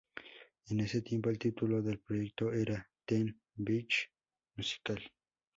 [0.71, 4.11] En ese tiempo, el título del proyecto era "Teen Beach
[4.55, 4.99] Musical".